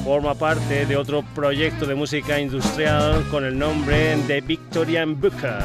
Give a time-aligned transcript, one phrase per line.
[0.04, 5.62] forma parte de otro proyecto de música industrial con el nombre de Victorian Booker.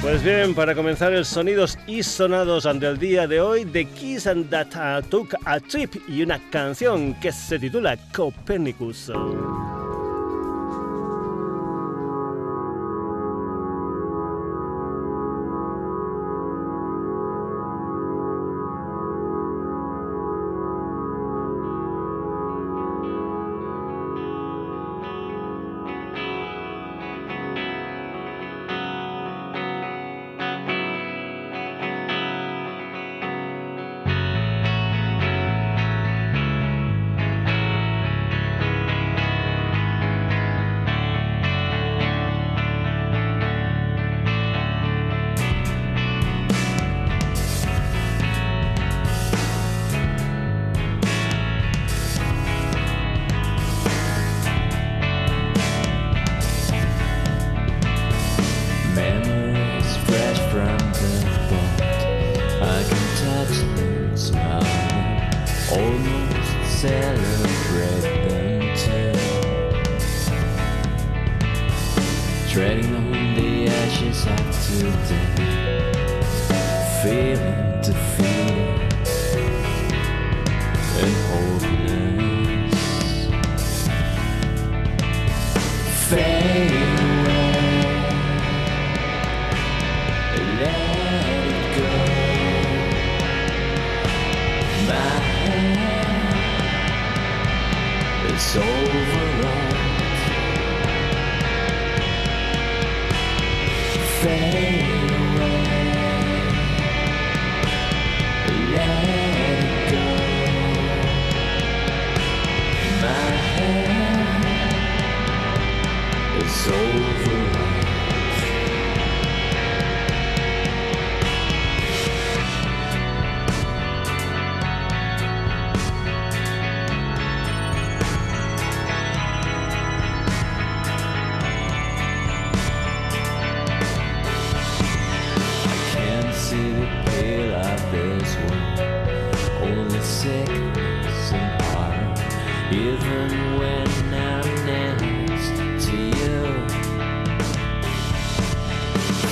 [0.00, 4.48] Pues bien, para comenzar el sonidos y sonados del día de hoy, The Kiss and
[4.48, 9.12] That Took a Trip y una canción que se titula Copernicus.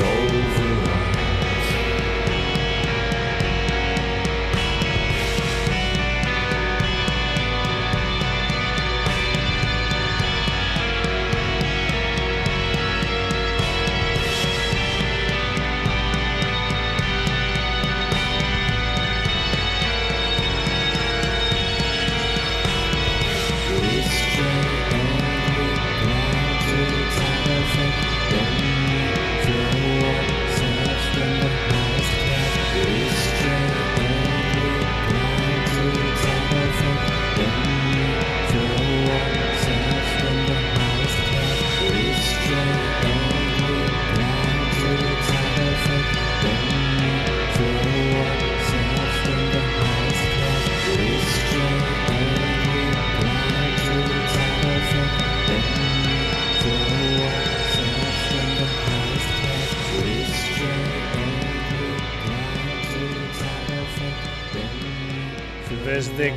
[0.00, 0.63] over.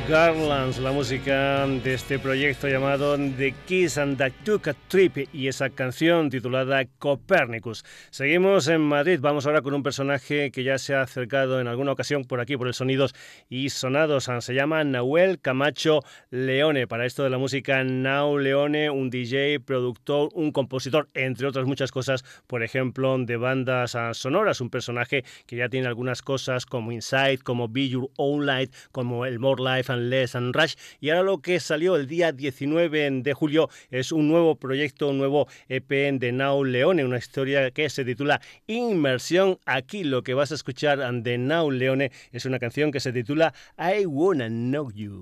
[0.08, 5.48] Garlands, la música de este proyecto llamado The Kiss and the Took a Trip y
[5.48, 7.84] esa canción titulada Copernicus.
[8.08, 11.92] Seguimos en Madrid, vamos ahora con un personaje que ya se ha acercado en alguna
[11.92, 13.14] ocasión por aquí, por el Sonidos
[13.50, 14.30] y Sonados.
[14.40, 16.00] Se llama Nahuel Camacho
[16.30, 16.86] Leone.
[16.86, 21.92] Para esto de la música, Nau Leone, un DJ, productor, un compositor, entre otras muchas
[21.92, 24.62] cosas, por ejemplo, de bandas sonoras.
[24.62, 29.26] Un personaje que ya tiene algunas cosas como Inside, como Be Your Own Light, como
[29.26, 30.74] el More Life And Rush.
[31.00, 35.18] Y ahora lo que salió el día 19 de julio es un nuevo proyecto, un
[35.18, 39.58] nuevo EP de Now Leone, una historia que se titula Inmersión.
[39.66, 43.52] Aquí lo que vas a escuchar de Now Leone es una canción que se titula
[43.78, 45.18] I Wanna Know You.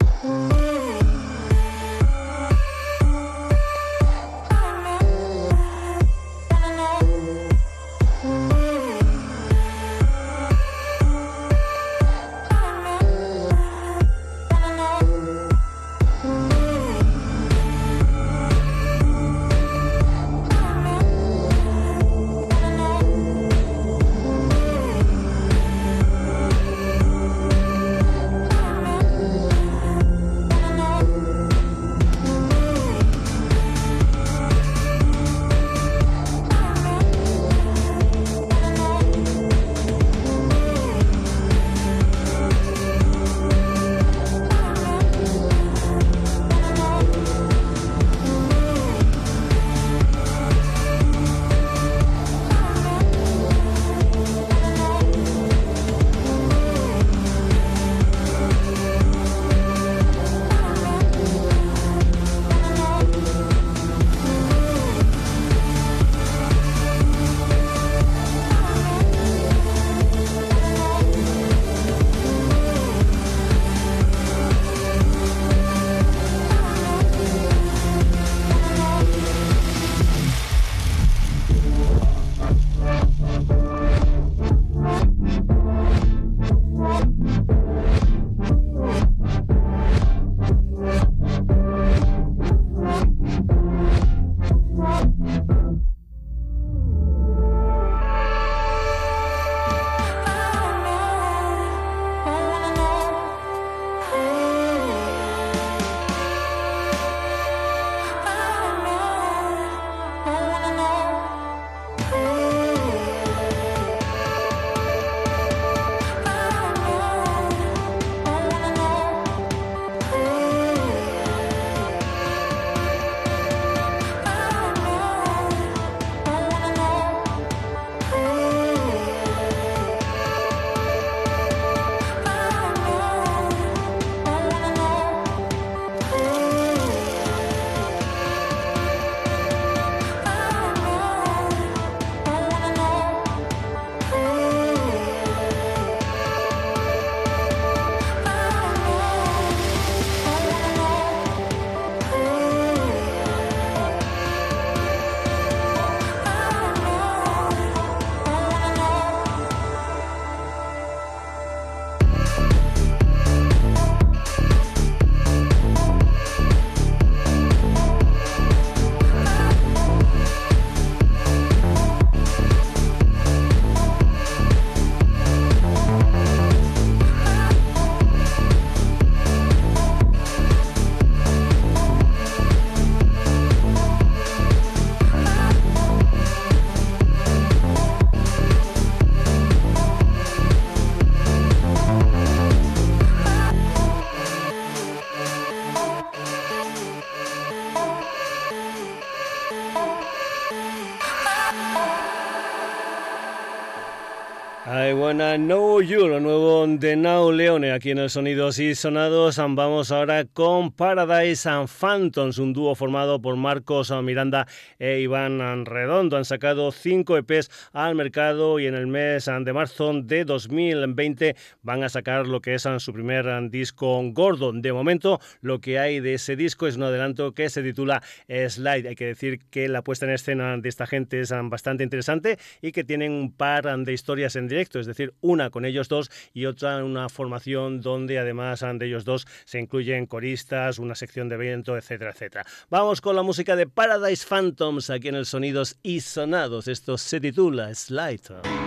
[207.56, 209.38] Aquí en el Sonidos y Sonados.
[209.38, 214.46] Vamos ahora con Paradise and Phantoms, un dúo formado por Marcos Miranda
[214.78, 216.18] e Iván Redondo.
[216.18, 221.82] Han sacado cinco EPs al mercado y en el mes de marzo de 2020 van
[221.82, 224.52] a sacar lo que es su primer disco gordo.
[224.52, 228.88] De momento, lo que hay de ese disco es un adelanto que se titula Slide.
[228.88, 232.72] Hay que decir que la puesta en escena de esta gente es bastante interesante y
[232.72, 236.44] que tienen un par de historias en directo, es decir, una con ellos dos y
[236.44, 241.76] otra una formación donde además de ellos dos se incluyen coristas, una sección de viento,
[241.76, 242.44] etcétera, etcétera.
[242.70, 246.68] Vamos con la música de Paradise Phantoms aquí en el Sonidos y Sonados.
[246.68, 248.65] Esto se titula Slide.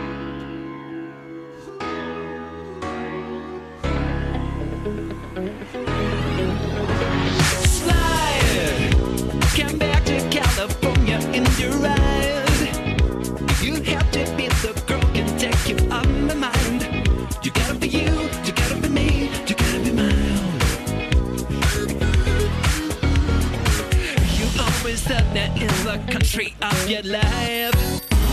[26.29, 27.73] Country of your life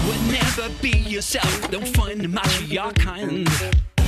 [0.07, 1.71] would never be yourself.
[1.71, 3.49] Don't find much of your kind.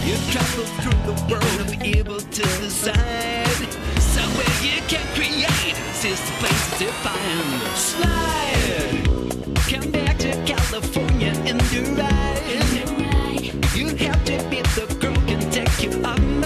[0.04, 5.74] You travel through the world and be able to decide somewhere you can create.
[6.02, 7.60] This the place to find.
[7.76, 9.04] Slide,
[9.70, 12.68] come back to California in the ride.
[13.74, 16.37] You have to be the girl can take you on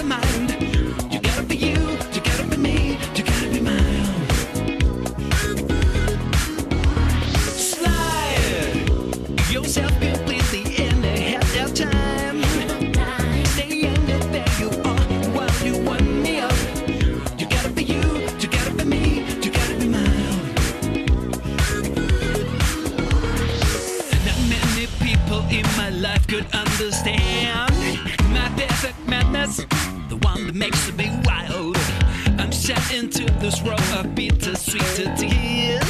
[33.43, 35.81] others from a bittersweet deal.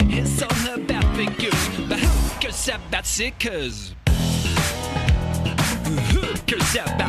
[0.00, 3.94] It's all about figures, but hookers about sickers.
[6.12, 6.99] Hookers about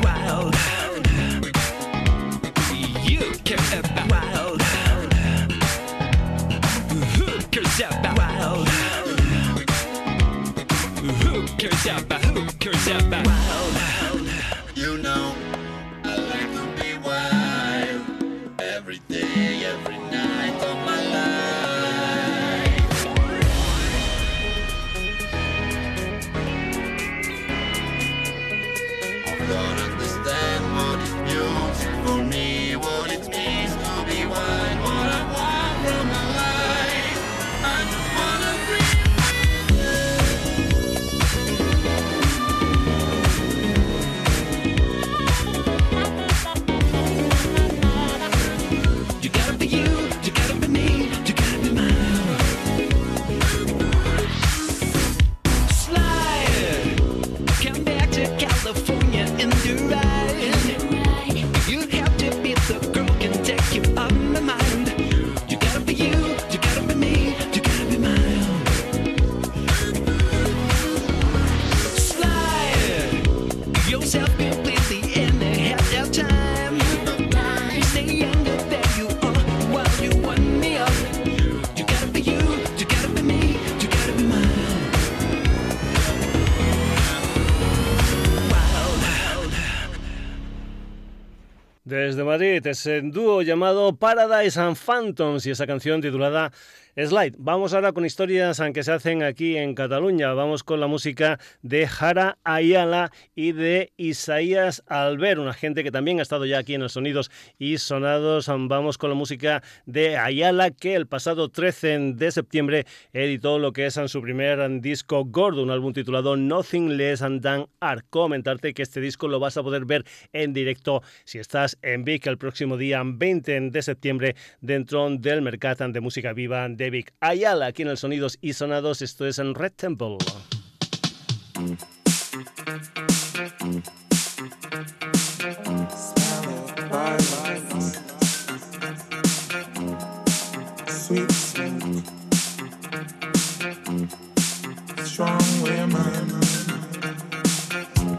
[92.51, 96.51] Desde Madrid es el dúo llamado Paradise and Phantoms y esa canción titulada
[96.98, 97.36] Slide.
[97.38, 100.33] Vamos ahora con historias que se hacen aquí en Cataluña.
[100.33, 106.19] Vamos con la música de Jara Ayala y de Isaías Albert, una gente que también
[106.19, 108.48] ha estado ya aquí en los sonidos y sonados.
[108.48, 113.86] Vamos con la música de Ayala que el pasado 13 de septiembre editó lo que
[113.86, 118.05] es su primer disco gordo, un álbum titulado Nothing Less Than Art.
[118.10, 122.27] Comentarte que este disco lo vas a poder ver en directo si estás en Vic
[122.27, 127.14] el próximo día 20 de septiembre dentro del Mercat de Música Viva Vic.
[127.20, 130.18] Ayala aquí en el Sonidos y Sonados, esto es en Red Temple.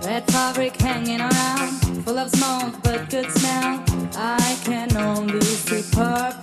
[0.05, 3.83] Red fabric hanging around, full of smoke but good smell.
[4.17, 6.42] I can only see purple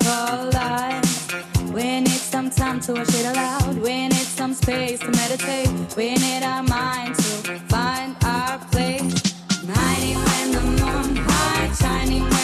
[2.79, 3.77] time to watch it aloud.
[3.79, 5.69] We need some space to meditate.
[5.98, 9.36] We need our mind to find our place.
[9.67, 12.38] Hiding when the moon hides, shining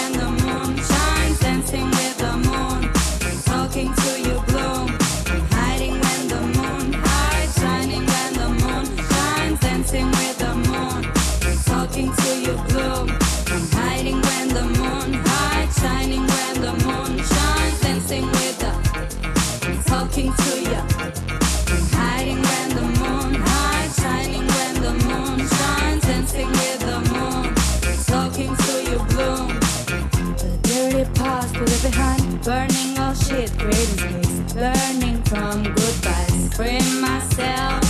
[32.46, 34.54] Burning all shit, creating space.
[34.54, 36.54] Learning from goodbyes.
[36.56, 37.82] Free myself.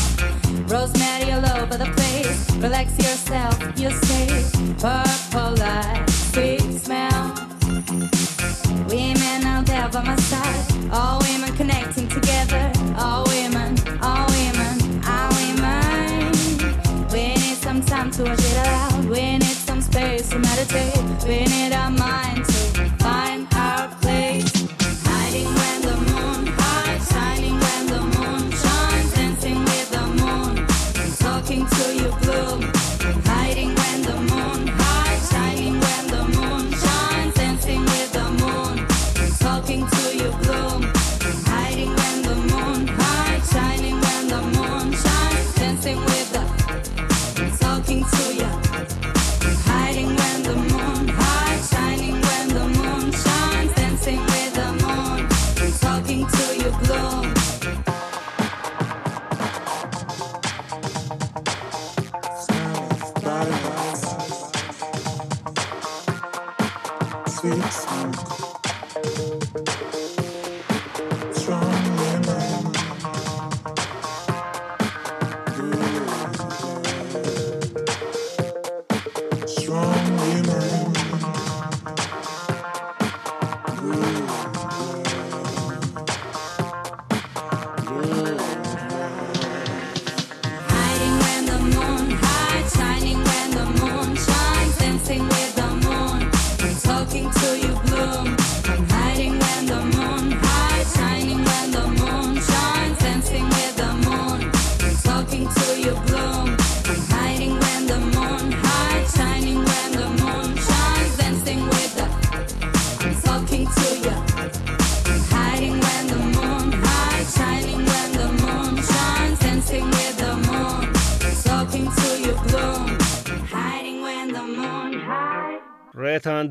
[0.71, 2.49] Rosemary all over the place.
[2.55, 4.45] Relax yourself, you say.
[4.79, 7.35] Purple light, sweet smell.
[8.87, 10.89] Women out there by my side.
[10.89, 11.19] All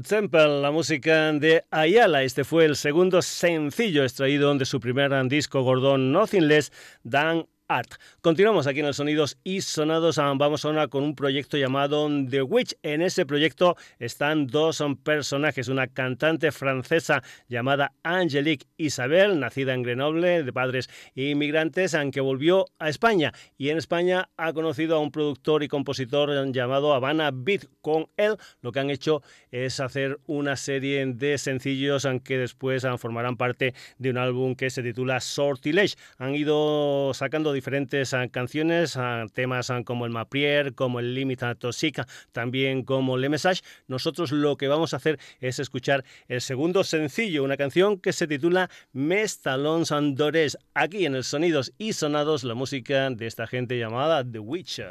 [0.05, 2.23] Temple, la música de Ayala.
[2.23, 6.73] Este fue el segundo sencillo extraído de su primer disco Gordon Nothing Less
[7.09, 7.94] Than Art.
[8.20, 10.18] Continuamos aquí en los sonidos y sonados.
[10.18, 12.74] Ah, vamos ahora con un proyecto llamado The Witch.
[12.83, 20.42] En ese proyecto están dos personajes, una cantante francesa llamada Angelique Isabel, nacida en Grenoble,
[20.42, 23.33] de padres inmigrantes, aunque volvió a España.
[23.57, 27.64] Y en España ha conocido a un productor y compositor llamado Habana Beat.
[27.81, 32.98] Con él lo que han hecho es hacer una serie de sencillos aunque después ah,
[32.98, 35.96] formarán parte de un álbum que se titula Sortilege.
[36.18, 41.55] Han ido sacando diferentes ah, canciones, ah, temas ah, como el Maprier, como el Limita
[41.55, 43.62] Toxica, también como Le Message.
[43.87, 48.27] Nosotros lo que vamos a hacer es escuchar el segundo sencillo, una canción que se
[48.27, 50.59] titula Mes Talons Andores.
[50.75, 54.90] Aquí en el Sonidos y Sonados, la música de esta gente llamada The Witcher.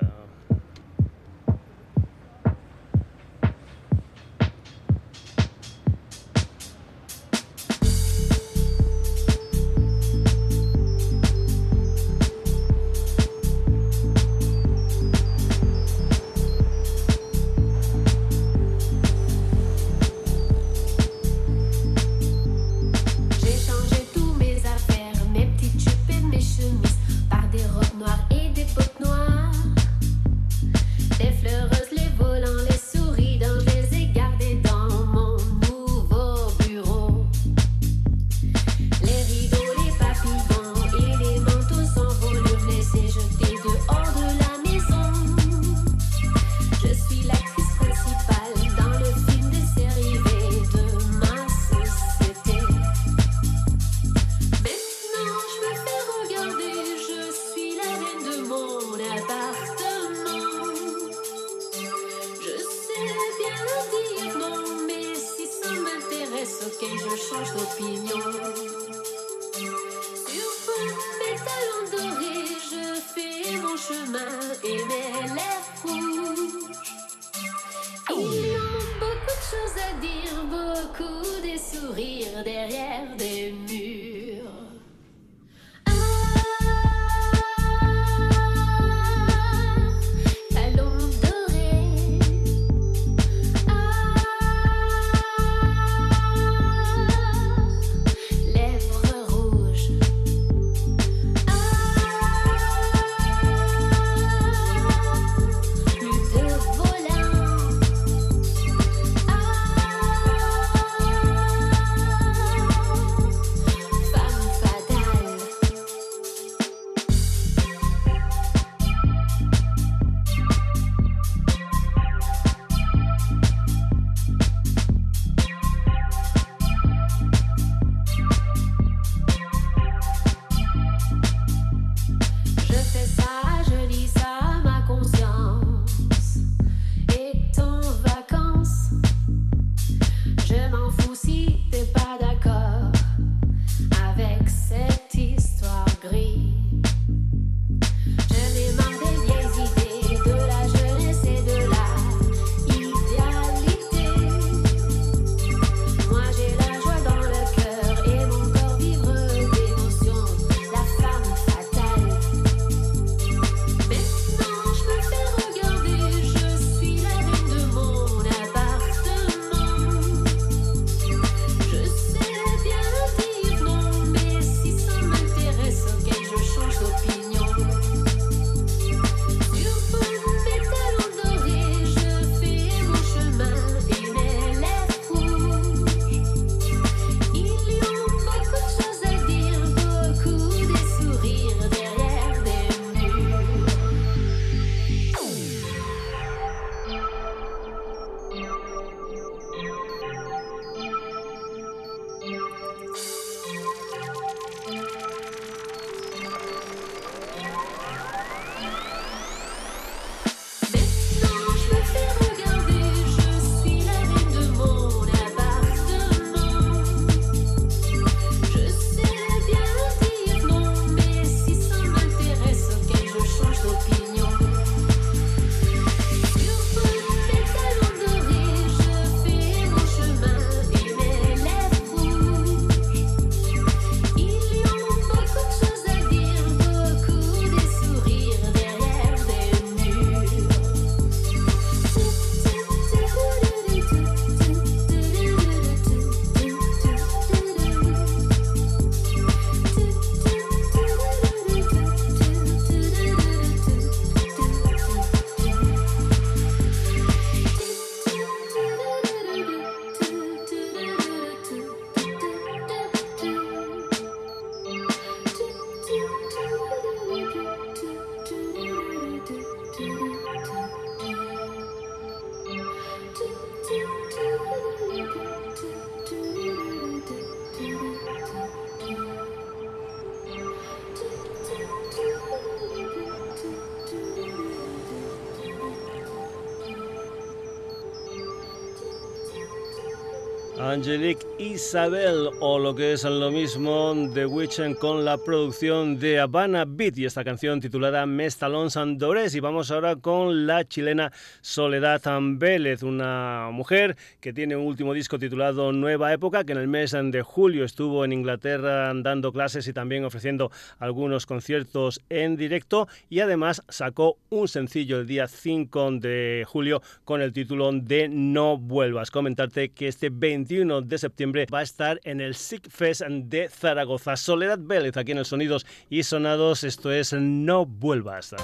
[290.84, 296.64] öncelik Isabel o lo que es lo mismo The Witch con la producción de Habana
[296.66, 302.02] Beat y esta canción titulada Mestalón Sandores y vamos ahora con la chilena Soledad
[302.36, 306.92] Vélez, una mujer que tiene un último disco titulado Nueva Época que en el mes
[306.92, 313.20] de julio estuvo en Inglaterra dando clases y también ofreciendo algunos conciertos en directo y
[313.20, 319.12] además sacó un sencillo el día 5 de julio con el título de No vuelvas.
[319.12, 324.16] Comentarte que este 21 de septiembre va a estar en el Sick Fest de Zaragoza.
[324.16, 326.64] Soledad Vélez aquí en el Sonidos y Sonados.
[326.64, 328.36] Esto es No Vuelvas.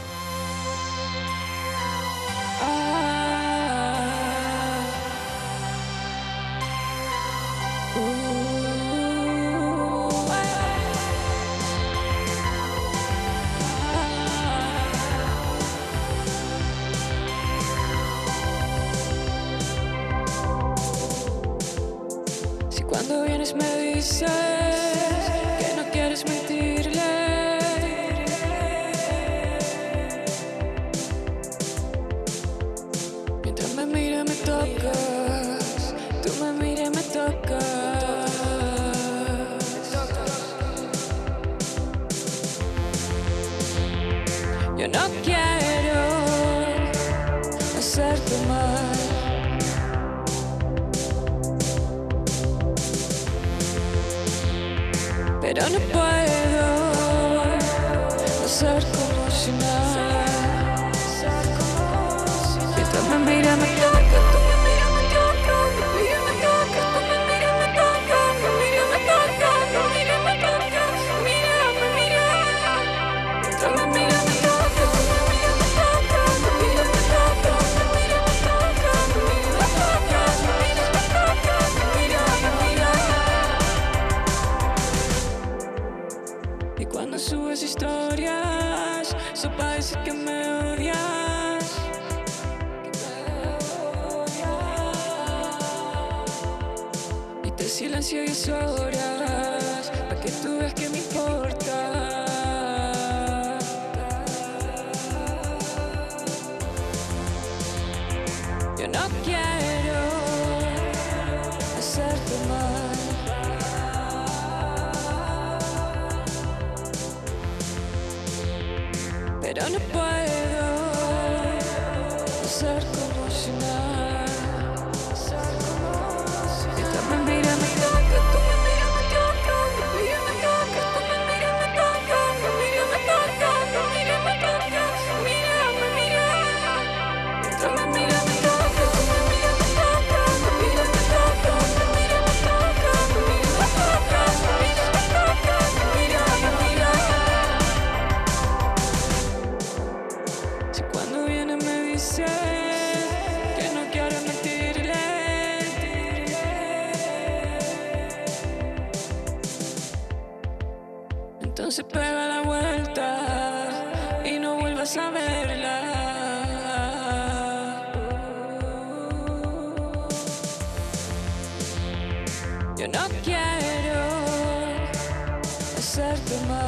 [175.89, 176.62] sırtıma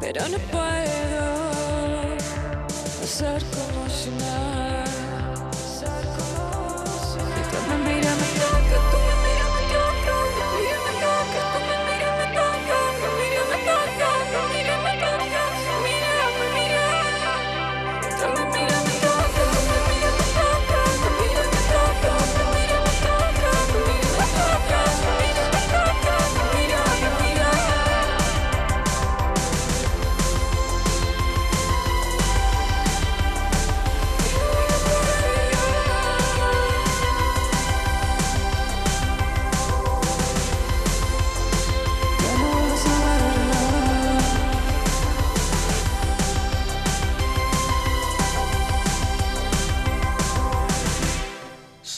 [0.00, 0.67] Pero no puedo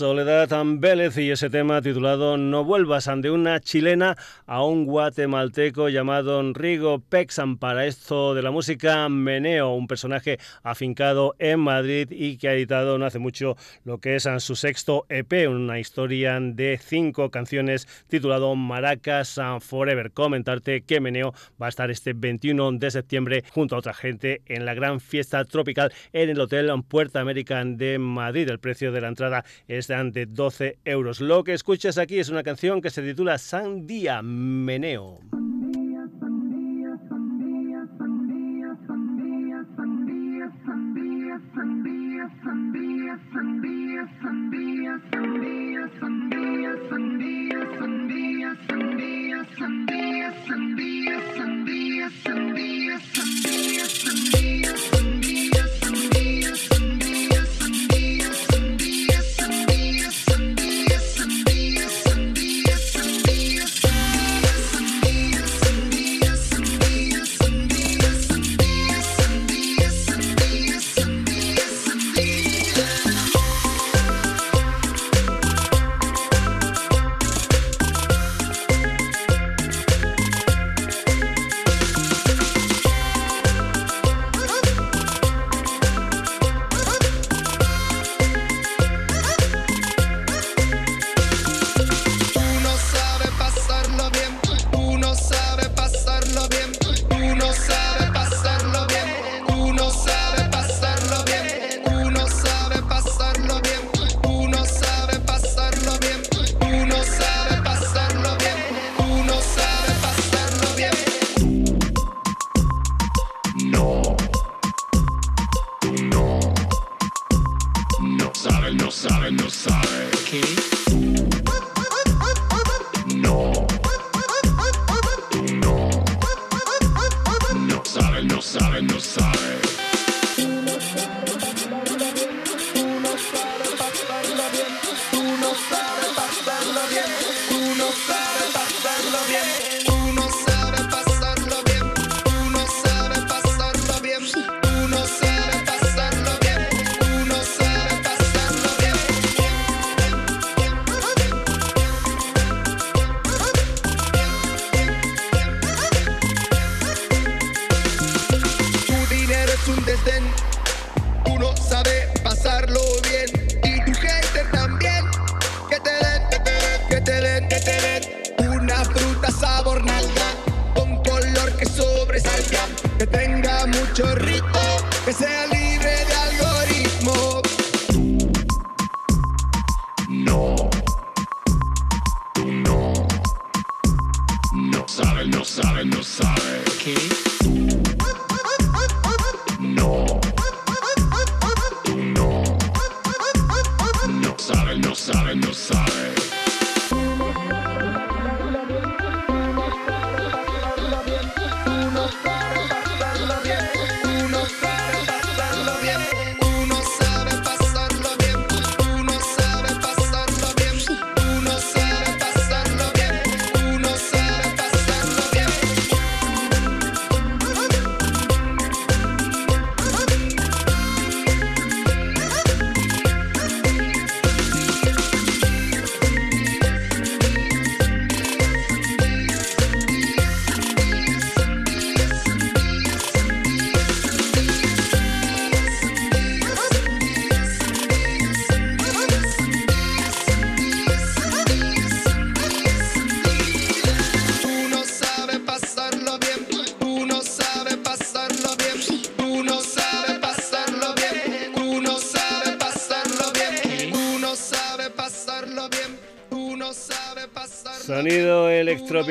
[0.01, 6.43] Soledad Vélez y ese tema titulado No vuelvas, de una chilena a un guatemalteco llamado
[6.55, 12.49] Rigo Pexan para esto de la música Meneo, un personaje afincado en Madrid y que
[12.49, 17.31] ha editado no hace mucho lo que es su sexto EP, una historia de cinco
[17.31, 20.13] canciones titulado Maracas Forever.
[20.13, 24.65] Comentarte que Meneo va a estar este 21 de septiembre junto a otra gente en
[24.65, 28.49] la gran fiesta tropical en el Hotel Puerta American de Madrid.
[28.49, 31.21] El precio de la entrada es de 12 euros.
[31.21, 35.19] Lo que escuchas aquí es una canción que se titula Sandía Meneo.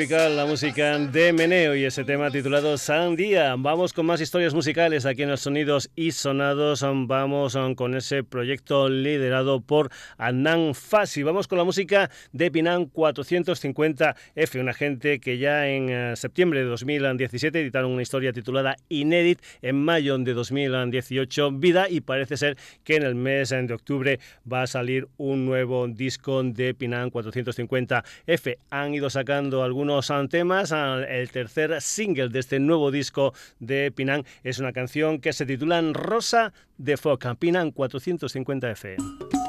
[0.00, 3.54] Tropical, la música de Meneo y ese tema titulado Sandía.
[3.58, 6.82] Vamos con más historias musicales aquí en los Sonidos y Sonados.
[6.82, 11.22] Vamos con ese proyecto liderado por Anán Fasi.
[11.22, 16.66] Vamos con la música de Pinan 450F, una gente que ya en eh, septiembre de
[16.66, 22.96] 2017 editaron una historia titulada Inédit en mayo de 2018 Vida y parece ser que
[22.96, 24.18] en el mes de octubre
[24.50, 28.56] va a salir un nuevo disco de Pinan 450F.
[28.70, 30.72] Han ido sacando algunos algunos temas.
[30.72, 35.80] El tercer single de este nuevo disco de Pinan es una canción que se titula
[35.92, 39.39] Rosa de Foca, Pinan 450F.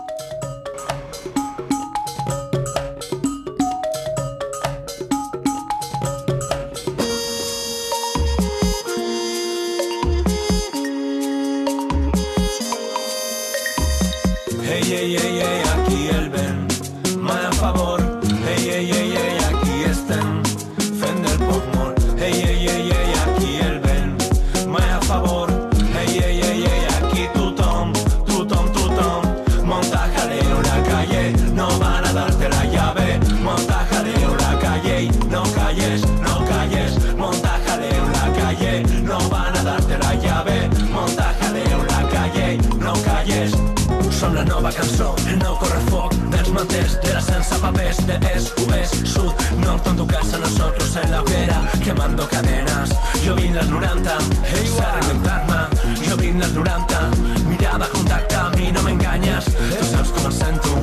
[44.75, 49.87] Cançó, el nou correfoc dels manters, de la sense papers, de est, oest, sud, nord,
[49.87, 52.89] en tu casa, nosotros en la hoguera, quemando cadenas.
[53.25, 54.17] Jo vinc als 90,
[54.51, 55.59] hey, a reinventar-me,
[56.07, 57.01] jo vinc als 90,
[57.49, 60.75] mirada, contacte, a mi no m'enganyes, tu saps com em sento,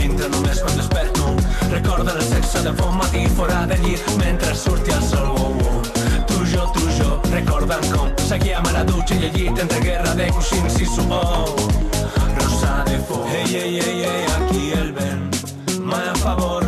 [0.00, 1.34] dintre només quan desperto,
[1.70, 5.82] recorda el sexe de bon matí fora del llit, mentre surti el sol, oh, oh.
[6.28, 10.14] Tu, jo, tu, jo, recordant com seguíem a la dutxa i al llit entre guerra
[10.14, 11.83] de coixins i suor.
[13.02, 15.36] Foc, ei, ei, ei, ei, aquí el vent,
[15.80, 16.63] mai a favor,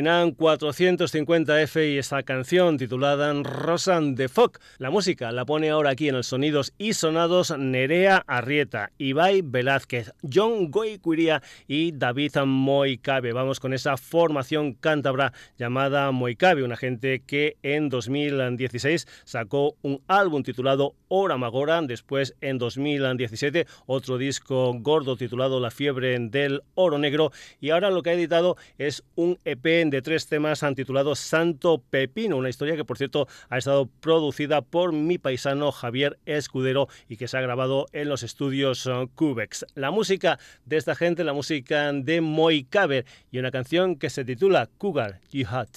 [0.00, 0.10] foc.
[0.10, 4.58] Pinan 450F y esta canción titulada Rosan de Foc.
[4.78, 10.12] La música la pone ahora aquí en el Sonidos y Sonados Nerea Arrieta, Ibai Velázquez,
[10.22, 13.34] John Goicuiría y David Moicabe.
[13.34, 20.42] Vamos con esa formación cántabra llamada Moicabe, una gente que en 2016 sacó un álbum
[20.42, 27.32] titulado Hora Magora, después en 2017 otro disco gordo titulado La fiebre del oro negro
[27.60, 32.36] y ahora lo que ha editado es un EP de tres temas titulado Santo Pepino,
[32.36, 37.26] una historia que por cierto ha estado producida por mi paisano Javier Escudero y que
[37.26, 39.66] se ha grabado en los estudios eh, Cubex.
[39.74, 44.68] La música de esta gente, la música de Moicabe y una canción que se titula
[44.78, 45.68] Cougar Jihad.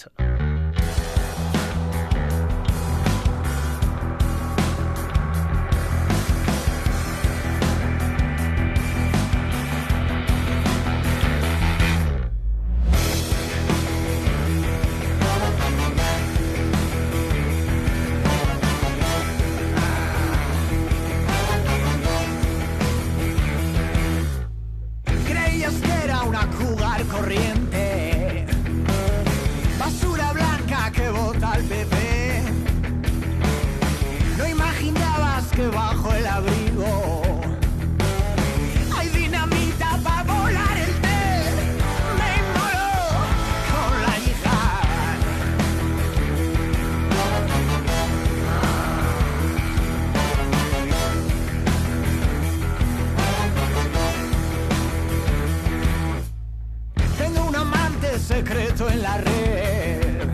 [58.19, 60.27] Secreto en la red.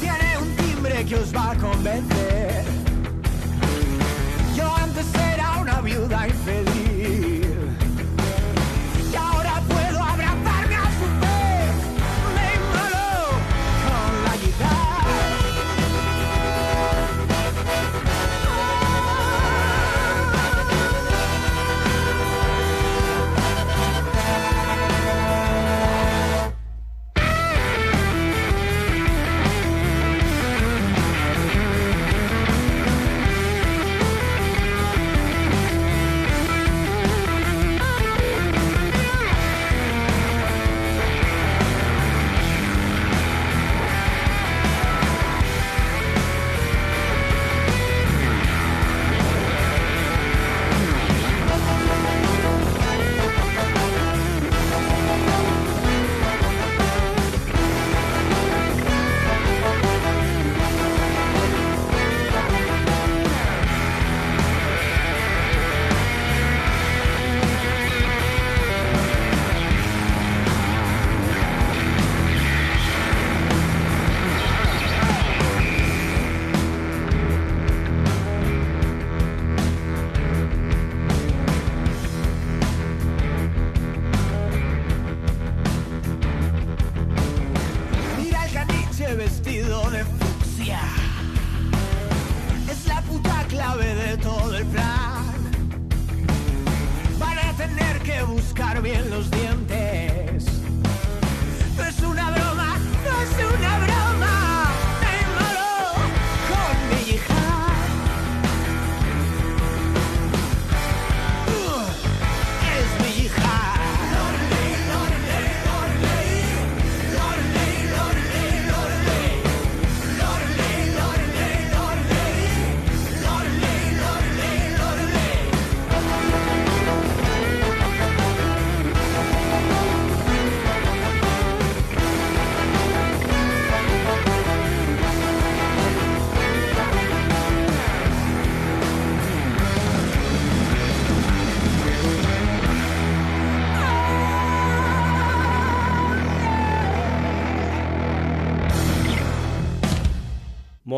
[0.00, 2.81] Tiene un timbre que os va a convencer.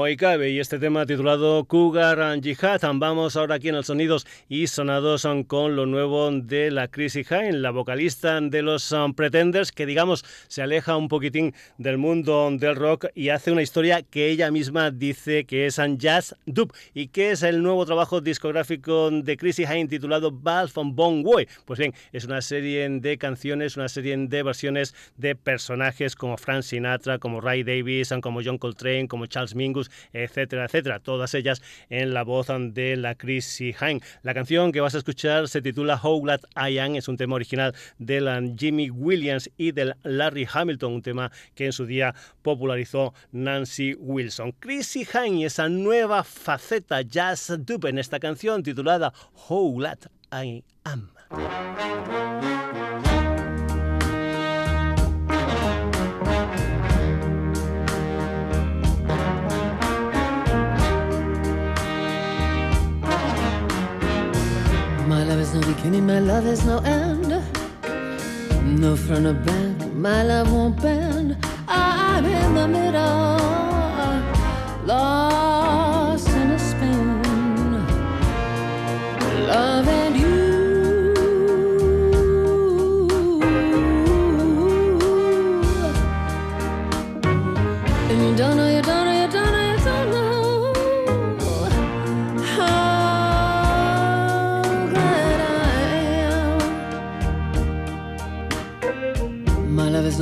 [0.07, 2.83] Y este tema titulado Cougar and Jihad.
[2.97, 7.55] Vamos ahora aquí en los sonidos y sonados con lo nuevo de la Chrissy Hine,
[7.55, 12.77] la vocalista de los um, Pretenders, que digamos se aleja un poquitín del mundo del
[12.77, 17.09] rock y hace una historia que ella misma dice que es un jazz dub y
[17.09, 21.49] que es el nuevo trabajo discográfico de Chrissy Hine titulado Ball from Bon Way.
[21.65, 26.63] Pues bien, es una serie de canciones, una serie de versiones de personajes como Frank
[26.63, 31.01] Sinatra, como Ray Davis, como John Coltrane, como Charles Mingus etcétera, etcétera.
[31.01, 34.01] Todas ellas en la voz de la Chrissy Hine.
[34.23, 37.37] La canción que vas a escuchar se titula How Glad I Am, es un tema
[37.37, 42.15] original de la Jimmy Williams y del Larry Hamilton, un tema que en su día
[42.43, 44.53] popularizó Nancy Wilson.
[44.53, 49.13] Chrissy Hine y esa nueva faceta jazz dub en esta canción titulada
[49.49, 49.99] How Glad
[50.33, 51.11] I Am.
[65.85, 67.29] Beginning, my love is no end.
[68.81, 71.37] No front or back, my love won't bend.
[71.69, 73.37] I'm in the middle,
[74.87, 75.84] lost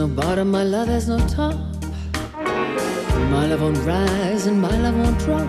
[0.03, 1.55] no bottom, my love has no top.
[3.34, 5.48] My love won't rise and my love won't drop.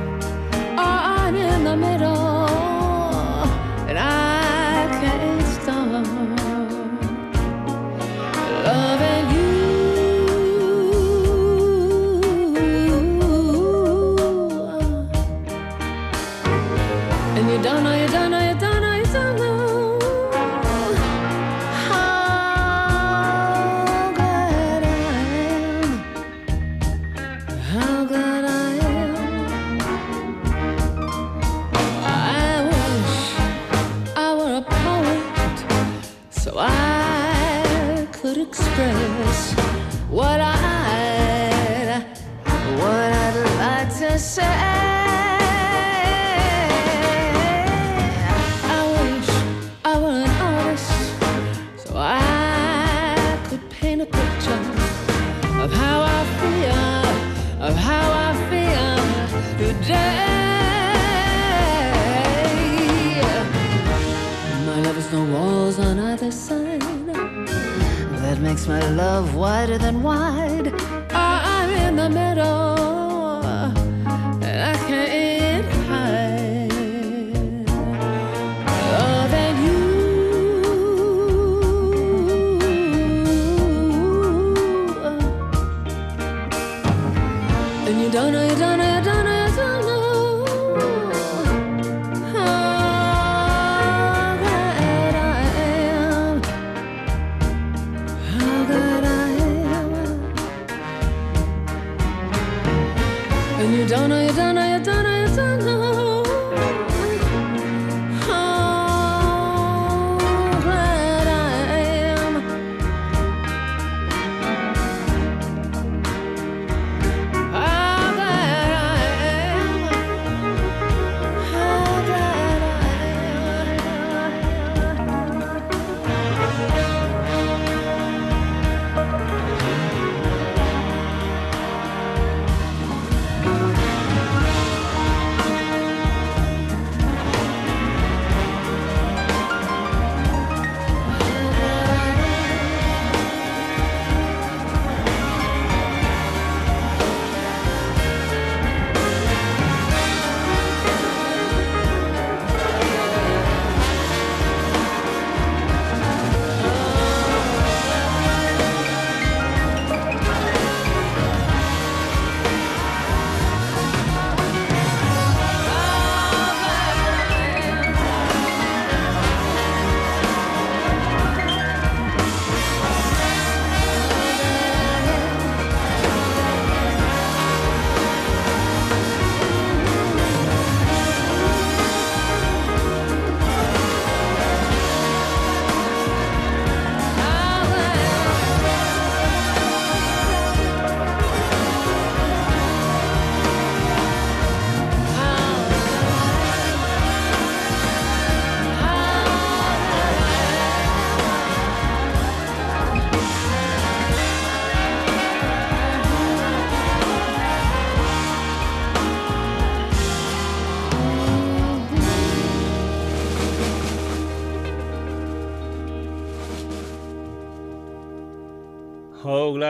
[0.78, 2.33] I'm in the middle,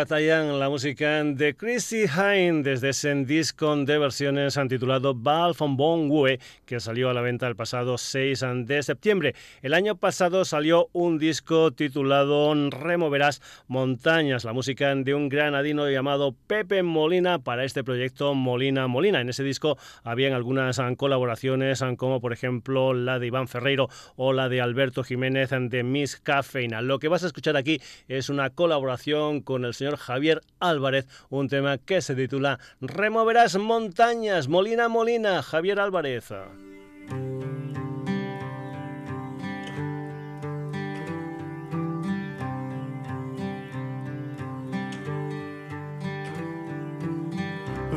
[0.03, 5.13] Oh, Glad I Am, la música de Chrissy Hine desde ese disco de versiones titulado
[5.13, 9.35] Val von Bon Wue que salió a la venta el pasado 6 de septiembre.
[9.61, 16.33] El año pasado salió un disco titulado Removerás Montañas, la música de un granadino llamado
[16.47, 19.19] Pepe Molina para este proyecto Molina Molina.
[19.19, 24.47] En ese disco habían algunas colaboraciones como por ejemplo la de Iván Ferreiro o la
[24.47, 26.81] de Alberto Jiménez de Miss Cafeína.
[26.81, 31.49] Lo que vas a escuchar aquí es una colaboración con el señor Javier Álvarez, un
[31.49, 36.31] tema que se titula Removerás montañas, Molina Molina, Javier Álvarez.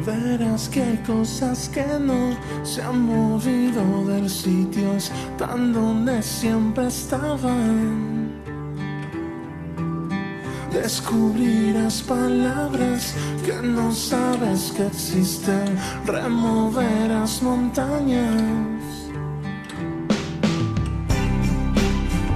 [0.04, 8.35] Verás que hay cosas que no se han movido del sitio, están donde siempre estaban.
[10.72, 13.14] Descubrirás palabras
[13.44, 18.76] que no sabes que existen, removerás montañas.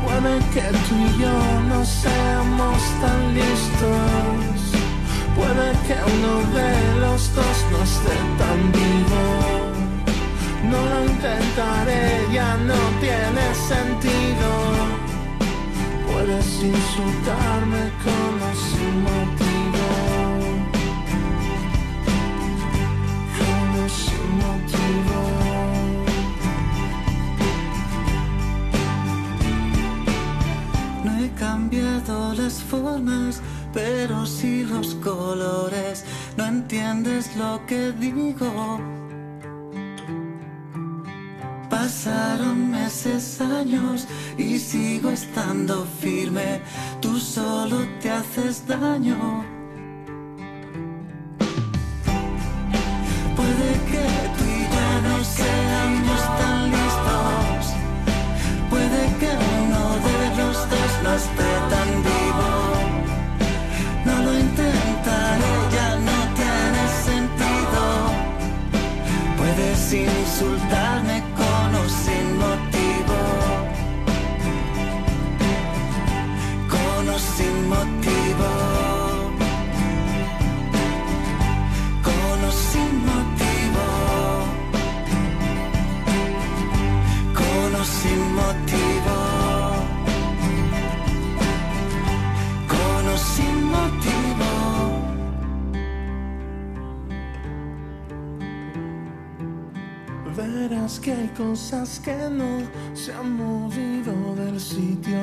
[0.04, 4.58] Puede que tú y yo no seamos tan listos,
[5.36, 9.70] puede que uno de los dos no esté tan vivo.
[10.70, 14.79] No lo intentaré, ya no tiene sentido.
[16.20, 19.86] Puedes insultarme como sin motivo.
[23.38, 25.18] Como sin motivo.
[31.04, 33.40] No he cambiado las formas,
[33.72, 36.04] pero sí los colores.
[36.36, 38.99] No entiendes lo que digo.
[41.80, 44.06] Pasaron meses, años
[44.36, 46.60] y sigo estando firme.
[47.00, 49.59] Tú solo te haces daño.
[101.00, 102.62] Que hay cosas que no
[102.94, 105.18] se han movido del sitio.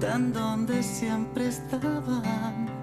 [0.00, 2.79] Tan donde siempre estaban.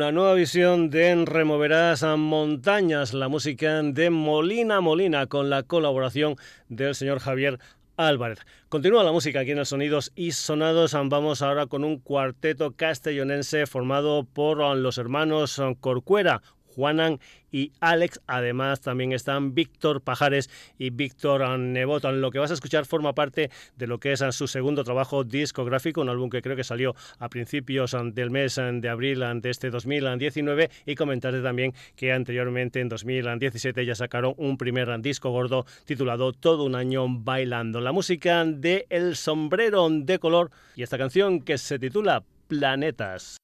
[0.00, 6.36] Una nueva visión de Removerás a Montañas, la música de Molina Molina con la colaboración
[6.70, 7.58] del señor Javier
[7.98, 8.38] Álvarez.
[8.70, 10.94] Continúa la música aquí en el Sonidos y Sonados.
[10.94, 16.40] Vamos ahora con un cuarteto castellonense formado por los hermanos Corcuera,
[16.74, 17.20] Juanan
[17.52, 18.20] y Alex.
[18.26, 22.20] Además, también están Víctor Pajares y Víctor Nebotan.
[22.20, 26.00] Lo que vas a escuchar forma parte de lo que es su segundo trabajo discográfico,
[26.00, 30.70] un álbum que creo que salió a principios del mes de abril de este 2019.
[30.86, 36.64] Y comentarte también que anteriormente, en 2017, ya sacaron un primer disco gordo titulado Todo
[36.64, 37.80] un año bailando.
[37.80, 43.36] La música de El sombrero de color y esta canción que se titula Planetas.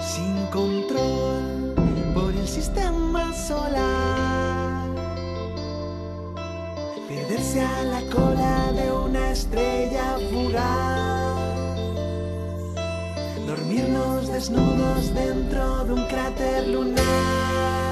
[0.00, 1.74] Sin control
[2.14, 4.88] por el sistema solar.
[7.08, 11.38] Perderse a la cola de una estrella fugaz.
[13.46, 17.87] Dormir dormirnos desnudos dentro de un cráter lunar.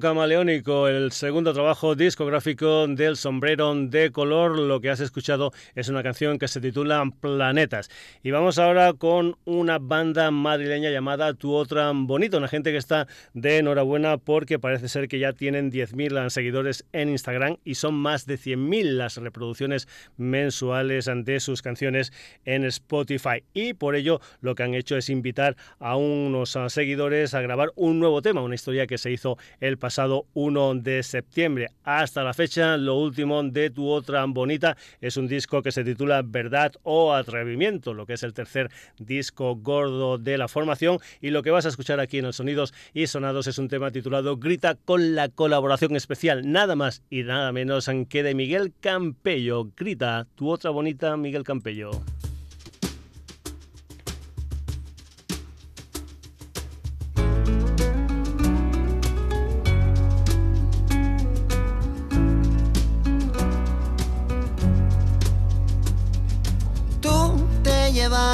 [0.00, 4.58] Camaleónico, el segundo trabajo discográfico del sombrero de color.
[4.58, 7.90] Lo que has escuchado es una canción que se titula Planetas.
[8.22, 13.06] Y vamos ahora con una banda madrileña llamada Tu Otra Bonito, una gente que está
[13.32, 18.26] de enhorabuena porque parece ser que ya tienen 10.000 seguidores en Instagram y son más
[18.26, 22.12] de 100.000 las reproducciones mensuales de sus canciones
[22.44, 23.44] en Spotify.
[23.52, 27.72] Y por ello lo que han hecho es invitar a unos ah, seguidores a grabar
[27.76, 31.68] un nuevo tema, una historia que se hizo el pasado 1 de septiembre.
[31.82, 36.22] Hasta la fecha, lo último de Tu Otra Bonita es un disco que se titula
[36.24, 41.00] Verdad o Atrevimiento, lo que es el tercer disco gordo de la formación.
[41.20, 43.90] Y lo que vas a escuchar aquí en el Sonidos y Sonados es un tema
[43.90, 49.66] titulado Grita con la colaboración especial, nada más y nada menos que de Miguel Campello.
[49.76, 51.90] Grita, Tu Otra Bonita, Miguel Campello.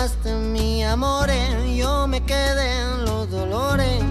[0.01, 4.03] Te llevaste mi amor, eh, yo me quedé en los dolores.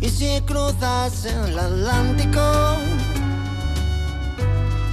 [0.00, 2.40] Y si cruzas el Atlántico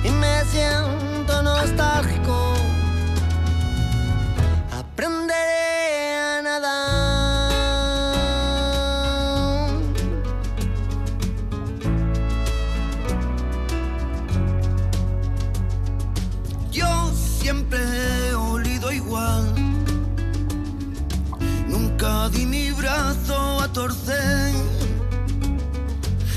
[0.04, 2.54] y me siento nostálgico,
[4.72, 5.65] aprenderé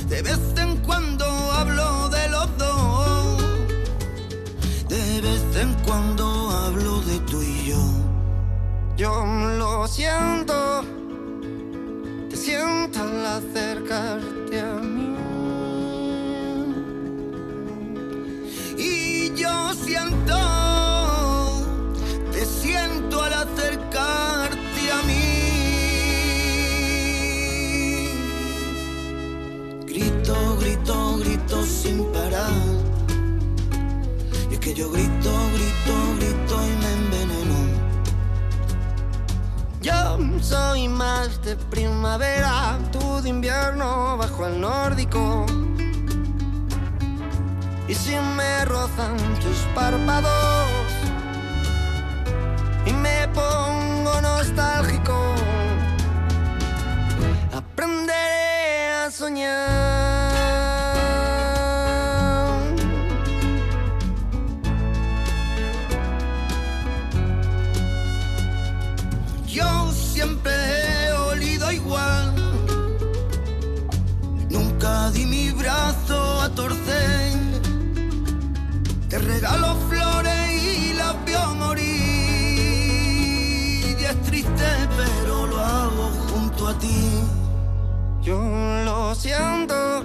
[0.08, 3.42] De vez en cuando hablo de los dos,
[4.88, 7.78] de vez en cuando hablo de tú y yo.
[8.96, 9.24] Yo
[9.56, 10.82] lo siento,
[12.28, 15.14] te siento al acercarte a mí.
[18.76, 20.36] Y yo siento,
[22.32, 23.87] te siento al acercarte.
[31.68, 32.50] sin parar.
[34.50, 37.58] Y es que yo grito, grito, grito y me enveneno.
[39.82, 45.46] Yo soy más de primavera, tú de invierno bajo el nórdico.
[47.86, 50.90] Y si me rozan tus párpados
[52.86, 55.34] y me pongo nostálgico,
[57.52, 60.27] aprenderé a soñar.
[79.38, 81.86] Te regalo flores y las veo morir.
[84.00, 84.66] Y es triste,
[84.96, 87.22] pero lo hago junto a ti.
[88.20, 88.42] Yo
[88.84, 90.04] lo siento.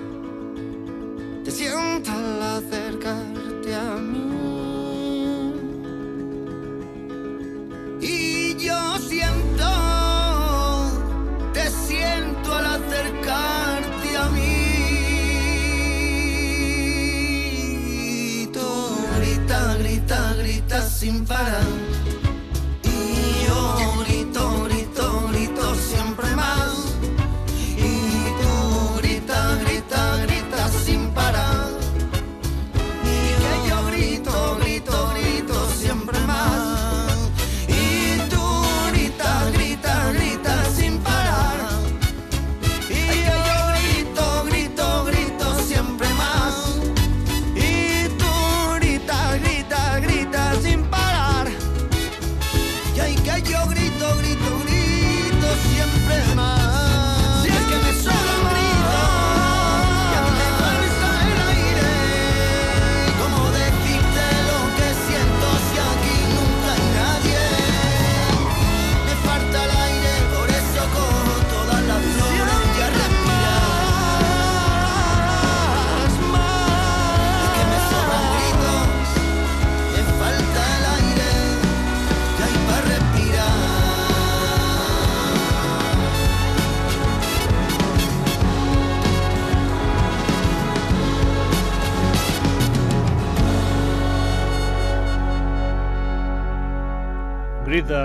[1.43, 4.22] Te siento al acercarte a mí.
[21.03, 21.82] Sin parar.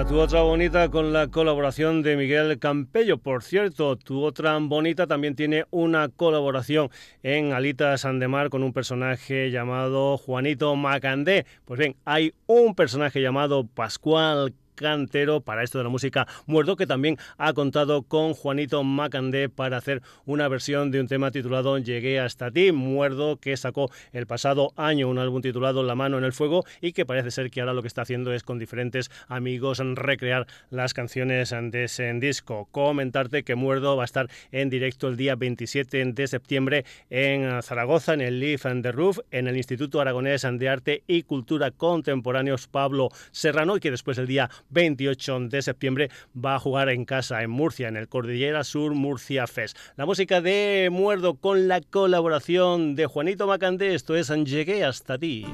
[0.06, 3.18] Tu otra bonita con la colaboración de Miguel Campello.
[3.18, 6.88] Por cierto, tu otra bonita también tiene una colaboración
[7.22, 11.46] en Alitas Andemar con un personaje llamado Juanito Macandé.
[11.64, 16.86] Pues bien, hay un personaje llamado Pascual cantero para esto de la música muerto que
[16.86, 22.20] también ha contado con Juanito Macandé para hacer una versión de un tema titulado Llegué
[22.20, 26.32] hasta ti, muerdo que sacó el pasado año un álbum titulado La mano en el
[26.32, 29.78] fuego y que parece ser que ahora lo que está haciendo es con diferentes amigos
[29.94, 32.68] recrear las canciones de ese disco.
[32.70, 38.14] Comentarte que Muerdo va a estar en directo el día 27 de septiembre en Zaragoza,
[38.14, 42.68] en el Leaf and the Roof, en el Instituto Aragonés de Arte y Cultura Contemporáneos
[42.68, 47.42] Pablo Serrano y que después el día 28 de septiembre va a jugar en casa
[47.42, 49.76] en Murcia, en el Cordillera Sur Murcia Fest.
[49.96, 55.46] La música de Muerdo con la colaboración de Juanito Macandé, esto es Llegué hasta ti.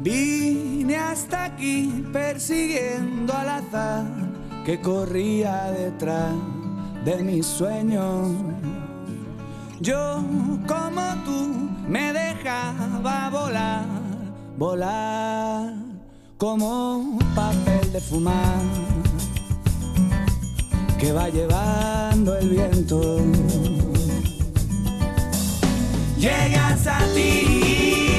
[0.00, 4.06] Vine hasta aquí persiguiendo al azar
[4.64, 6.32] que corría detrás
[7.04, 8.30] de mis sueños.
[9.80, 10.24] Yo,
[10.66, 13.84] como tú, me dejaba volar,
[14.60, 15.72] volar
[16.36, 18.60] como papel de fumar
[20.98, 23.00] que va llevando el viento.
[26.18, 28.09] Llegas a ti,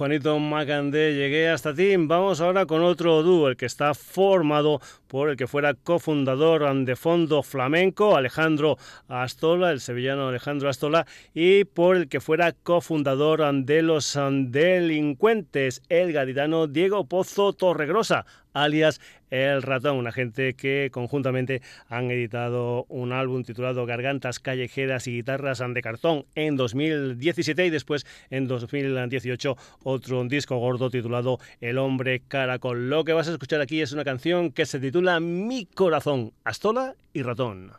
[0.00, 1.94] Juanito Macandé, llegué hasta ti.
[1.94, 6.96] Vamos ahora con otro dúo, el que está formado por el que fuera cofundador de
[6.96, 8.78] Fondo Flamenco, Alejandro
[9.08, 16.14] Astola, el sevillano Alejandro Astola, y por el que fuera cofundador de Los Delincuentes, el
[16.14, 23.44] gaditano Diego Pozo Torregrosa alias El Ratón, una gente que conjuntamente han editado un álbum
[23.44, 30.56] titulado Gargantas Callejeras y Guitarras de Cartón en 2017 y después en 2018 otro disco
[30.58, 32.90] gordo titulado El Hombre Caracol.
[32.90, 36.94] Lo que vas a escuchar aquí es una canción que se titula Mi Corazón, Astola
[37.12, 37.72] y Ratón.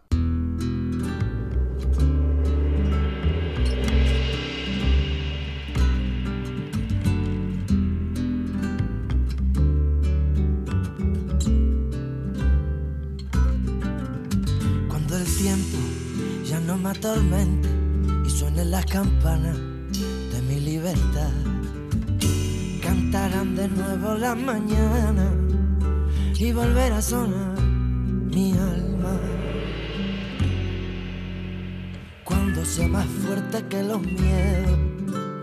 [16.72, 17.68] No me atormente
[18.26, 19.58] y suenen las campanas
[20.32, 21.34] de mi libertad,
[22.82, 25.34] cantarán de nuevo las mañanas
[26.40, 29.20] y volver a sonar mi alma.
[32.24, 34.80] Cuando sea más fuerte que los miedos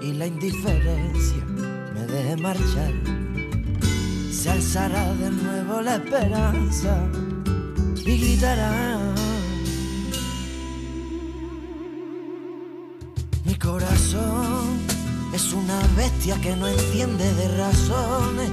[0.00, 1.44] y la indiferencia
[1.92, 2.94] me deje marchar,
[4.30, 7.06] se alzará de nuevo la esperanza
[7.96, 9.37] y gritará.
[13.58, 14.78] Corazón
[15.32, 18.50] es una bestia que no entiende de razones,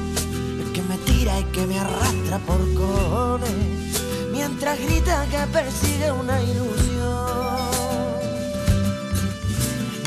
[0.73, 4.01] que me tira y que me arrastra por cojones,
[4.31, 7.25] mientras grita que persigue una ilusión.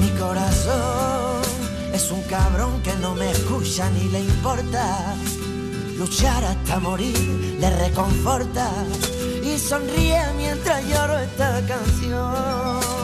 [0.00, 1.42] Mi corazón
[1.92, 5.14] es un cabrón que no me escucha ni le importa.
[5.96, 8.70] Luchar hasta morir le reconforta
[9.42, 12.97] y sonríe mientras lloro esta canción.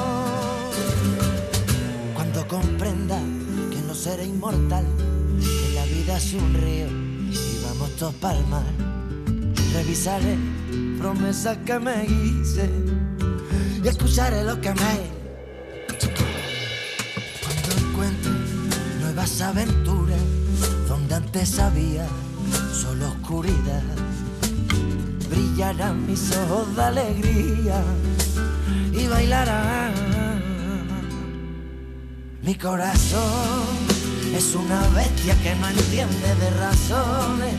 [2.49, 3.18] Comprenda
[3.70, 4.84] que no seré inmortal,
[5.40, 6.86] que la vida es un río
[7.30, 8.62] y vamos todos pa'l mar,
[9.72, 10.36] revisaré
[10.99, 12.70] promesas que me hice
[13.82, 14.97] y escucharé lo que me
[17.42, 18.32] cuando encuentre
[19.01, 20.20] nuevas aventuras
[20.88, 22.07] donde antes había
[22.72, 23.82] solo oscuridad
[25.28, 27.82] brillarán mis ojos de alegría
[28.92, 30.24] y bailarán
[32.45, 33.64] mi corazón
[34.36, 37.55] es una bestia que no entiende de razones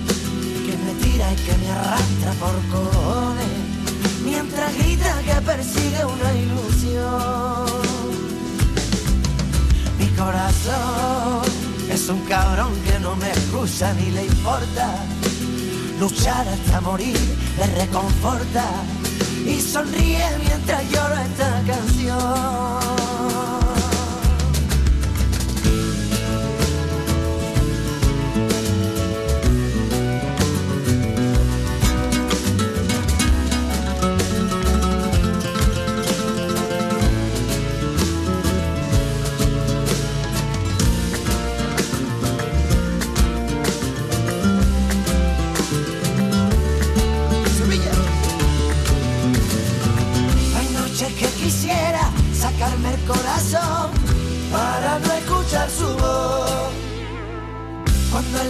[0.66, 3.48] que me tira y que me arrastra por cojones
[4.24, 7.66] mientras grita que persigue una ilusión
[10.00, 14.96] mi corazón es un cabrón que no me escucha ni le importa.
[16.00, 17.18] Luchar hasta morir
[17.58, 18.66] le reconforta
[19.46, 22.95] y sonríe mientras lloro esta canción.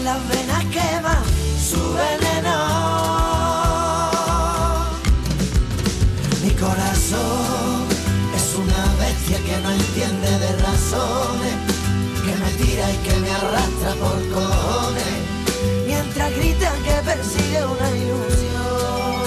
[0.06, 1.18] Las venas quema
[1.70, 2.58] su veneno.
[6.44, 7.88] Mi corazón
[8.38, 11.56] es una bestia que no entiende de razones,
[12.24, 15.18] que me tira y que me arrastra por cojones,
[15.88, 19.24] mientras grita que persigue una ilusión.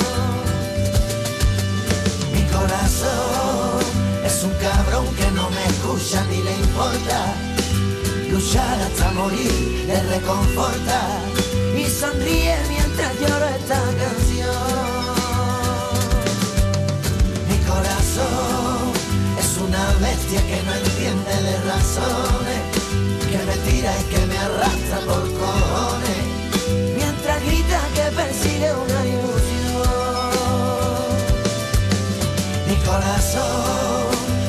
[2.34, 3.80] Mi corazón
[4.24, 7.57] es un cabrón que no me escucha ni le importa.
[8.56, 11.20] Hasta morir le reconforta
[11.76, 14.56] y sonríe mientras lloro esta canción.
[17.46, 18.92] Mi corazón
[19.38, 22.60] es una bestia que no entiende de razones,
[23.28, 26.24] que me tira y que me arrastra por cojones,
[26.96, 29.82] mientras grita que persigue una ilusión.
[32.66, 34.08] Mi corazón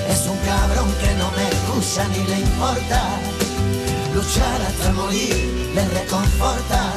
[0.09, 3.28] es un cabrón que no me escucha ni le importa.
[4.29, 6.88] Luchar hasta morir le reconforta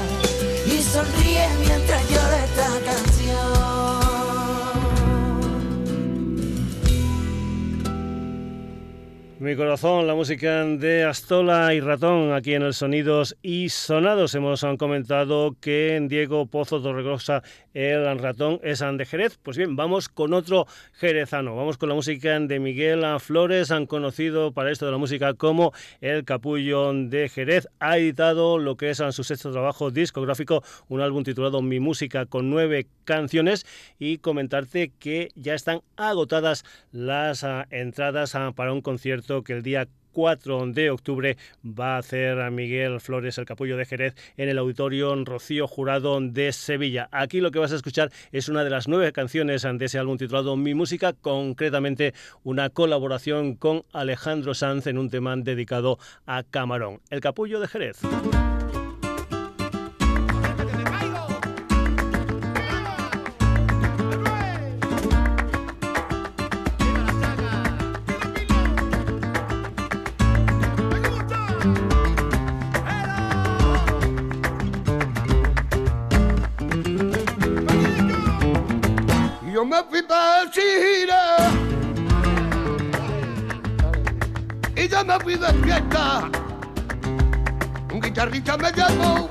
[9.42, 14.36] Mi corazón, la música de Astola y Ratón aquí en el Sonidos y Sonados.
[14.36, 17.42] Hemos comentado que en Diego Pozo Torregrosa
[17.74, 19.38] el ratón es de Jerez.
[19.42, 21.56] Pues bien, vamos con otro jerezano.
[21.56, 25.72] Vamos con la música de Miguel Flores, han conocido para esto de la música como
[26.00, 27.66] El Capullo de Jerez.
[27.80, 32.48] Ha editado lo que es su sexto trabajo discográfico, un álbum titulado Mi Música con
[32.48, 33.66] nueve canciones
[33.98, 39.62] y comentarte que ya están agotadas las ah, entradas ah, para un concierto que el
[39.62, 44.48] día 4 de octubre va a hacer a Miguel Flores el capullo de Jerez en
[44.48, 47.08] el auditorio Rocío Jurado de Sevilla.
[47.10, 50.18] Aquí lo que vas a escuchar es una de las nueve canciones de ese álbum
[50.18, 52.14] titulado Mi Música, concretamente
[52.44, 58.00] una colaboración con Alejandro Sanz en un tema dedicado a Camarón, el capullo de Jerez.
[87.92, 89.28] Un guitarrista me llamó,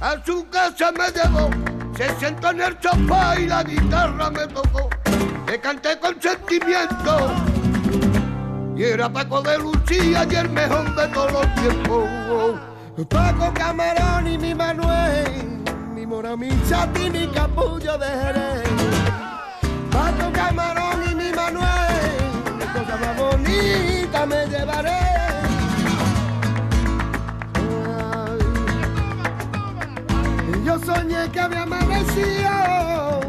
[0.00, 1.50] a su casa me llevó,
[1.96, 4.88] se sentó en el sofá y la guitarra me tocó.
[5.46, 7.30] Le canté con sentimiento
[8.76, 12.08] y era Paco de Lucía y el mejor de todos los tiempos.
[13.08, 15.48] Paco Camarón y mi Manuel
[16.08, 19.07] mora, mi chati, mi capullo de Jerez.
[24.26, 24.98] Me llevaré.
[30.52, 33.20] Y yo soñé que había amanecido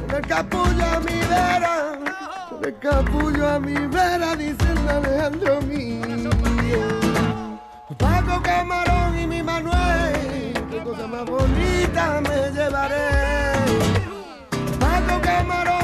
[0.00, 1.98] con el capullo a mi vera,
[2.50, 6.00] con el capullo a mi vera, dice el Alejandro mío.
[7.98, 13.10] Paco Camarón y mi Manuel qué cosa más bonita me llevaré.
[14.78, 15.79] Paco Camarón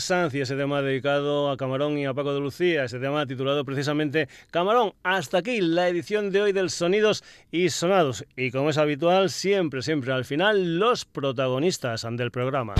[0.00, 3.64] Sanz y ese tema dedicado a Camarón y a Paco de Lucía, ese tema titulado
[3.64, 4.92] precisamente Camarón.
[5.02, 8.24] Hasta aquí la edición de hoy del Sonidos y Sonados.
[8.36, 12.74] Y como es habitual, siempre, siempre al final, los protagonistas del programa.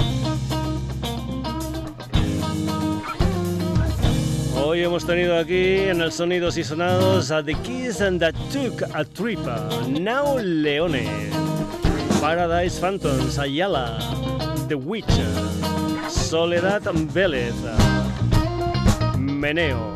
[4.56, 8.82] Hoy hemos tenido aquí en el Sonidos y Sonados a The Kiss and That Took
[8.94, 9.40] a Trip,
[9.88, 11.08] Now Leone,
[12.20, 13.98] Paradise Phantoms, Ayala.
[14.70, 15.04] The Witch,
[16.10, 16.82] Soledad
[17.14, 17.54] Vélez,
[19.16, 19.94] Meneo,